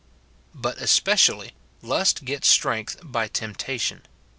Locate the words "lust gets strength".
1.83-2.99